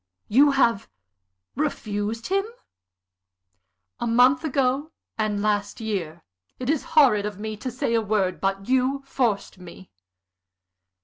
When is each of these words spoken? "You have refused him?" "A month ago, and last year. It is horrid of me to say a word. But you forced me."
"You 0.27 0.49
have 0.49 0.89
refused 1.55 2.25
him?" 2.25 2.43
"A 3.99 4.07
month 4.07 4.43
ago, 4.43 4.89
and 5.15 5.43
last 5.43 5.79
year. 5.79 6.23
It 6.57 6.71
is 6.71 6.83
horrid 6.97 7.27
of 7.27 7.37
me 7.37 7.55
to 7.57 7.69
say 7.69 7.93
a 7.93 8.01
word. 8.01 8.41
But 8.41 8.67
you 8.67 9.03
forced 9.05 9.59
me." 9.59 9.91